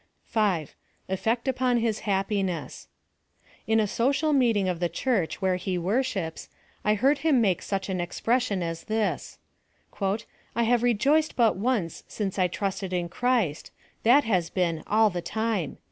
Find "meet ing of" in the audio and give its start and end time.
4.33-4.79